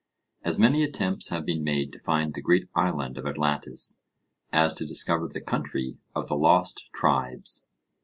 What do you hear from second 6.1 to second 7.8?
of the lost tribes.